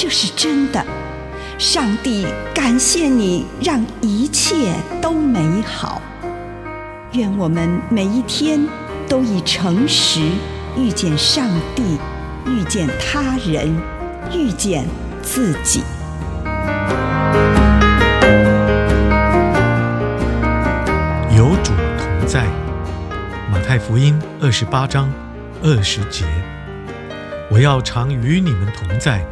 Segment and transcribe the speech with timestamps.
[0.00, 0.80] 这是真的。
[1.58, 6.00] 上帝感谢你，让一切都美好。
[7.14, 8.64] 愿我们每一天
[9.08, 10.20] 都以诚实
[10.76, 11.98] 遇见上帝，
[12.46, 13.76] 遇见他人，
[14.32, 14.86] 遇见
[15.20, 15.82] 自己。
[21.36, 22.46] 有主同在
[23.50, 25.12] 马太福音二十八章
[25.60, 26.24] 二十节，
[27.50, 29.26] 我要常与你们同在，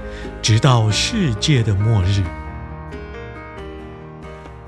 [0.48, 2.22] 直到世界的末日。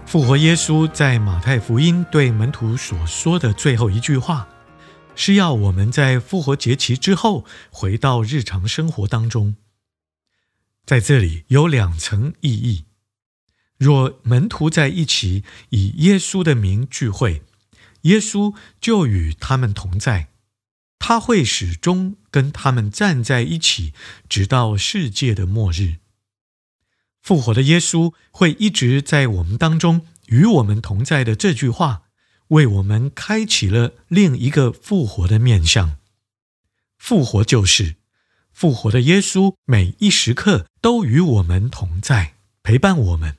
[0.04, 4.48] 复活耶稣在马太福音对门徒所说的最后一句话，
[5.14, 9.54] 是要我们在复活节期之后回到日常生活当中。
[10.84, 12.86] 在这里有两层意义：
[13.76, 17.44] 若门徒在一起以耶稣的名聚会。
[18.00, 20.26] 耶稣就与他们同在，
[20.98, 23.92] 他会始终跟他们站在一起，
[24.28, 25.96] 直到世界的末日。
[27.20, 32.02] 复活的耶稣会一直在我们当中与我们同在的这句话，
[32.50, 35.96] 为我们开启了另一个复活的面向。
[36.96, 37.96] 复活就是
[38.52, 43.36] 复活的耶稣，每一时刻都与我们同在，陪伴我们。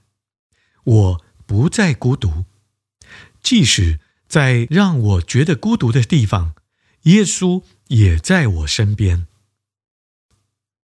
[0.84, 2.44] 我不再孤独，
[3.42, 4.02] 即使。
[4.28, 6.54] 在让我觉得孤独的地方，
[7.06, 9.28] 耶稣也在我身边。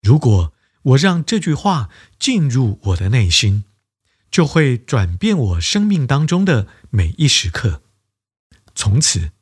[0.00, 3.64] 如果我让这句话进入我的内心，
[4.30, 7.82] 就会转变我生命当中的每一时刻。
[8.74, 9.32] 从此，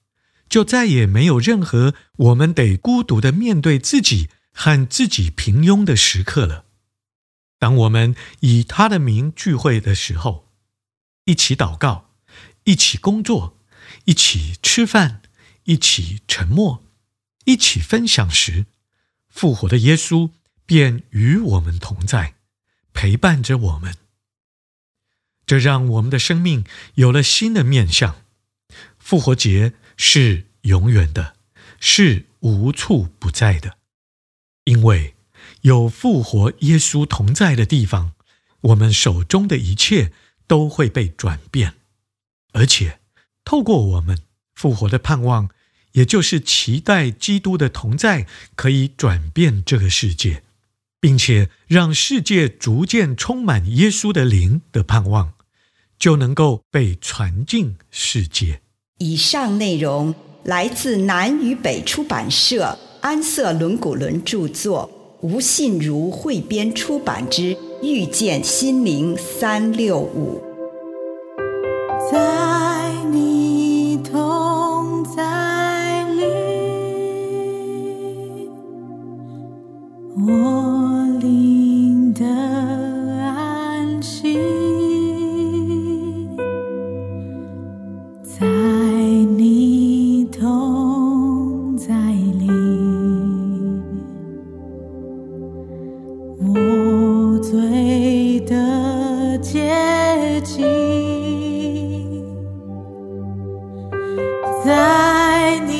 [0.48, 6.64] 就再也没有任何我们得孤独的面对自己和自己平庸的时刻了。
[7.58, 10.48] 当我们以他的名聚会的时候，
[11.24, 12.10] 一起祷告，
[12.64, 13.56] 一起工作。
[14.04, 15.22] 一起吃饭，
[15.64, 16.82] 一起沉默，
[17.48, 18.66] 一起分享时，
[19.30, 20.32] 复活的耶稣
[20.66, 22.34] 便与我们同在，
[22.92, 23.96] 陪伴着我们。
[25.46, 26.66] 这让我们的生命
[26.96, 28.22] 有了新的面向。
[28.98, 31.36] 复活节是永远的，
[31.80, 33.78] 是无处不在的，
[34.64, 35.14] 因为
[35.62, 38.12] 有复活耶稣同在的地方，
[38.60, 40.12] 我们手中的一切
[40.46, 41.76] 都会被转变，
[42.52, 43.00] 而且。
[43.42, 44.20] 透过我们
[44.54, 45.48] 复活的盼望，
[45.92, 50.42] 也就是期待基督的同在，可以转变这个世界，
[51.00, 55.32] 并且让世界逐渐充满耶稣的灵的盼望，
[55.98, 58.60] 就能够被传进世界。
[58.98, 70.42] 以上内容来自南与北出版社安瑟伦古伦著作，吴信如汇编出版之《遇见心灵三六五》。
[80.20, 84.36] 我灵的安息，
[88.24, 88.44] 在
[89.36, 92.50] 你同在里；
[96.40, 100.64] 我醉的接近，
[104.64, 105.77] 在你。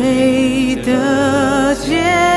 [0.00, 2.31] 对的解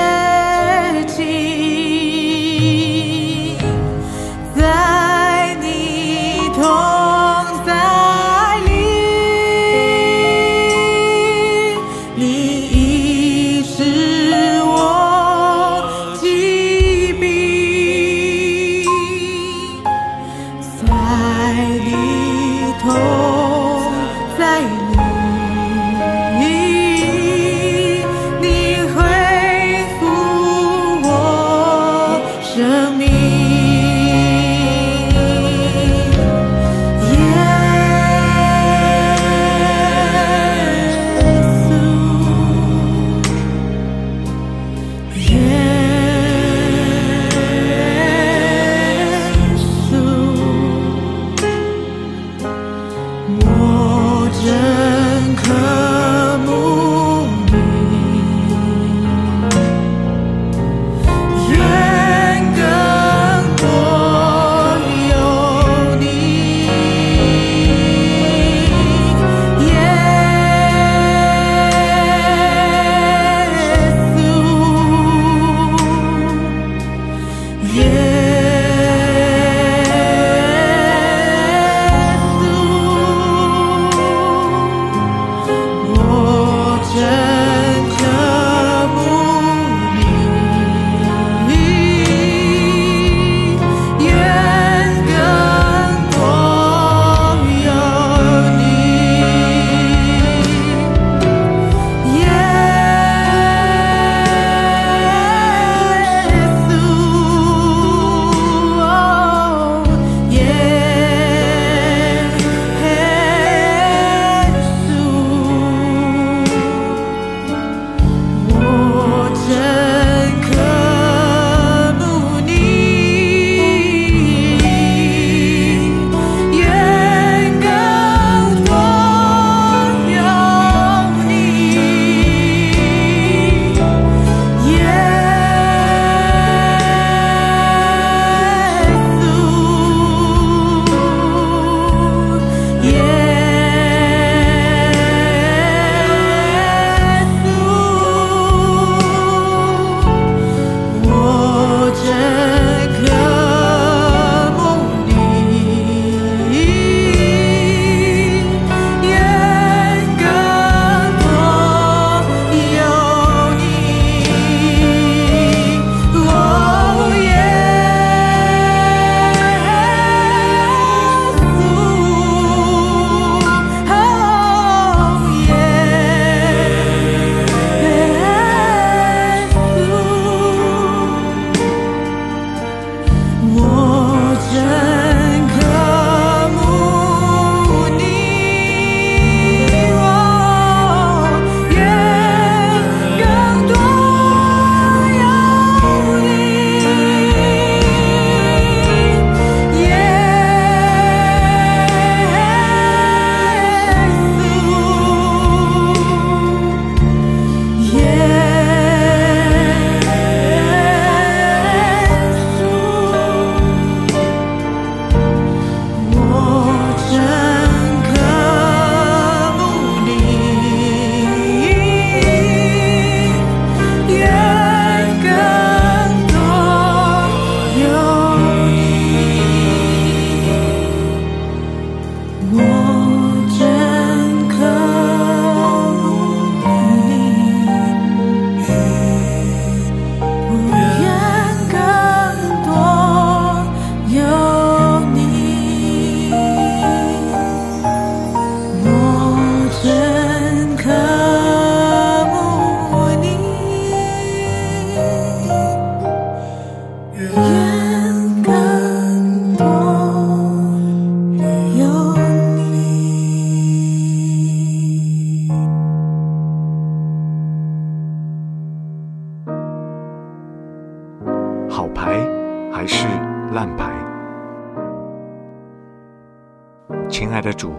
[277.46, 277.74] 的主，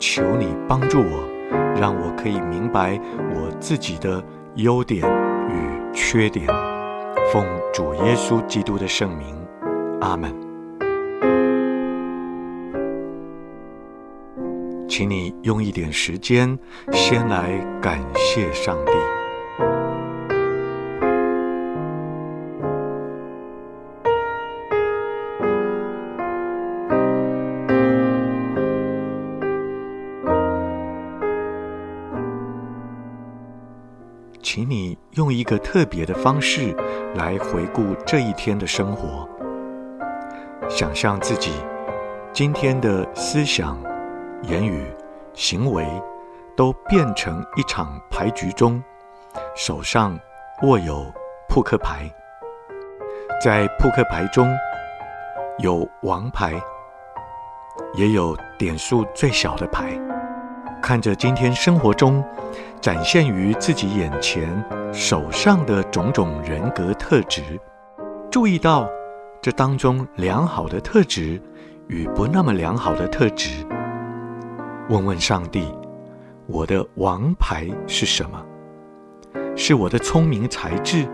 [0.00, 1.24] 求你帮助我，
[1.80, 3.00] 让我可以明白
[3.36, 4.20] 我自己的
[4.56, 5.00] 优点
[5.48, 6.44] 与缺点。
[7.32, 9.36] 奉主耶稣基督的圣名，
[10.00, 10.34] 阿门。
[14.88, 16.58] 请你用一点时间，
[16.90, 19.15] 先来感谢上帝。
[35.12, 36.74] 用一个特别的方式
[37.14, 39.28] 来回顾这一天的生活，
[40.68, 41.52] 想象自己
[42.32, 43.78] 今天的思想、
[44.42, 44.86] 言语、
[45.32, 45.86] 行为
[46.54, 48.82] 都变成一场牌局中，
[49.54, 50.18] 手上
[50.62, 51.06] 握有
[51.48, 52.10] 扑克牌，
[53.42, 54.54] 在扑克牌中
[55.58, 56.60] 有王牌，
[57.94, 59.98] 也有点数最小的牌。
[60.82, 62.22] 看着今天生活中
[62.80, 67.42] 展现于自己眼前手上的种种人格特质，
[68.30, 68.88] 注意到
[69.42, 71.40] 这当中良好的特质
[71.88, 73.66] 与不那么良好的特质，
[74.88, 75.74] 问问上帝：
[76.46, 78.40] 我的王牌是什么？
[79.56, 81.08] 是我的聪明才智、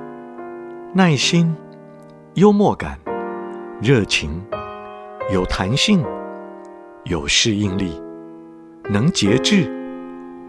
[0.93, 1.55] 耐心、
[2.35, 2.99] 幽默感、
[3.81, 4.45] 热情、
[5.33, 6.05] 有弹性、
[7.05, 8.03] 有适应力。
[8.91, 9.71] 能节制，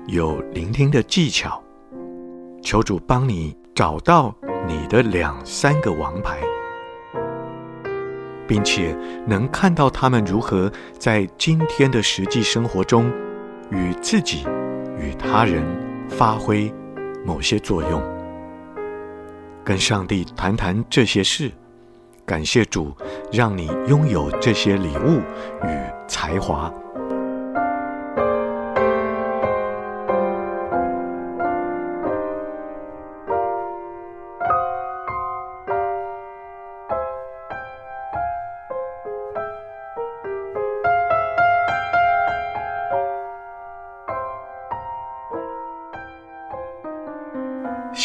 [0.07, 1.61] 有聆听的技巧，
[2.63, 4.33] 求主帮你找到
[4.67, 6.39] 你的两三个王牌，
[8.47, 8.97] 并且
[9.27, 13.09] 能看到他们如何在今天的实际生活中，
[13.69, 14.45] 与自己、
[14.97, 15.63] 与他人
[16.09, 16.73] 发挥
[17.23, 18.01] 某些作用。
[19.63, 21.51] 跟上帝谈谈这些事，
[22.25, 22.91] 感谢主
[23.31, 25.21] 让你拥有这些礼物
[25.63, 26.73] 与才华。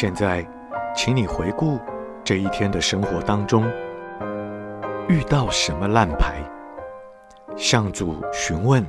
[0.01, 0.47] 现在，
[0.95, 1.77] 请你回顾
[2.23, 3.69] 这一天的生活当中，
[5.09, 6.37] 遇到什么烂牌，
[7.57, 8.87] 向主询问：“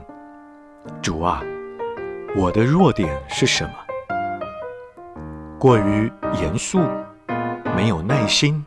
[1.01, 1.41] 主啊，
[2.37, 3.71] 我的弱点是什么？
[5.57, 6.79] 过于严肃，
[7.75, 8.63] 没有耐心；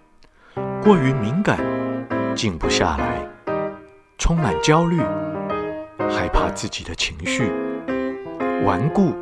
[0.83, 1.61] 过于敏感，
[2.35, 3.25] 静不下来；
[4.19, 5.01] 充满焦虑，
[6.11, 7.45] 害怕自己的情绪；
[8.67, 9.13] 顽固，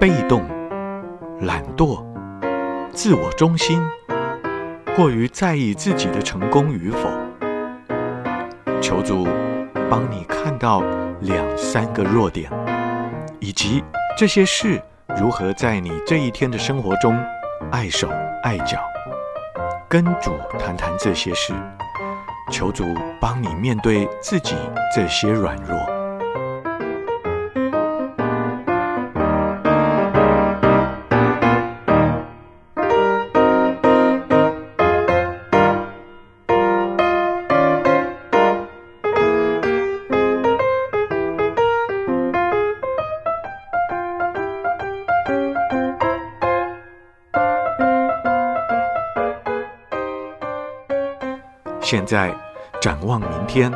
[0.00, 0.42] 被动。”
[1.42, 2.02] 懒惰、
[2.96, 3.78] 自我中心，
[4.96, 7.10] 过于在意自己的成功与否。
[8.80, 9.28] 求主
[9.90, 10.82] 帮你看到
[11.20, 12.50] 两三个弱点，
[13.38, 13.84] 以及
[14.16, 14.82] 这些事
[15.18, 17.14] 如何在你这一天的生活中
[17.70, 18.08] 碍手
[18.42, 18.78] 碍脚。
[19.90, 21.52] 跟主谈谈这些事，
[22.50, 22.82] 求主
[23.20, 24.56] 帮你面对自己
[24.94, 25.95] 这些软弱。
[51.88, 52.36] 现在
[52.80, 53.72] 展望明天，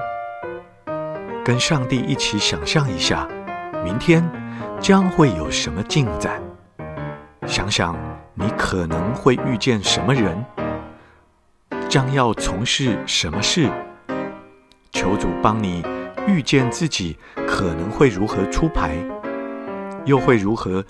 [1.44, 3.28] 跟上帝一起想象一下，
[3.84, 4.28] 明天
[4.80, 6.42] 将会有什么进展？
[7.46, 7.96] 想想
[8.34, 10.44] 你可能会遇见什么人，
[11.88, 13.70] 将要从事什么事。
[14.90, 15.80] 求主帮你
[16.26, 18.96] 预见自己可能会如何出牌，
[20.04, 20.84] 又会如何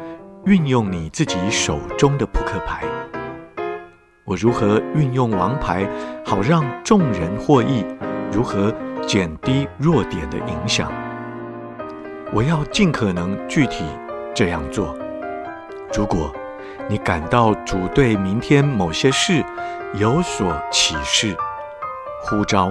[0.47, 2.83] 运用你自己手中的扑克牌。
[4.31, 5.85] 我如何运用王牌，
[6.25, 7.85] 好让众人获益？
[8.31, 8.73] 如何
[9.05, 10.89] 减低弱点的影响？
[12.33, 13.85] 我要尽可能具体
[14.33, 14.97] 这样做。
[15.93, 16.33] 如果
[16.89, 19.45] 你感到主对明天某些事
[19.95, 21.37] 有所启示、
[22.23, 22.71] 呼召，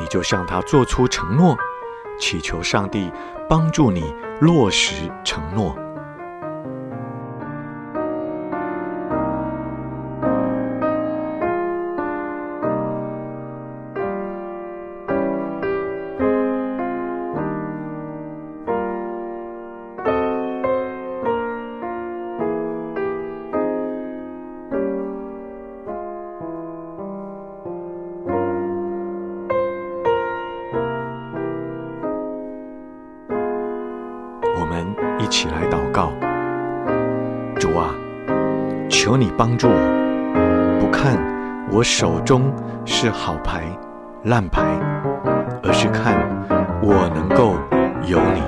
[0.00, 1.56] 你就向他做出承诺，
[2.18, 3.12] 祈求上帝
[3.48, 5.78] 帮助你落实承诺。
[39.10, 41.18] 有你帮助我，不看
[41.72, 43.64] 我手中是好牌、
[44.22, 44.62] 烂牌，
[45.64, 46.14] 而是看
[46.80, 47.56] 我能够
[48.06, 48.40] 有你。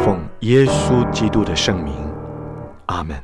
[0.00, 1.94] 奉耶稣基督的圣名，
[2.86, 3.16] 阿门。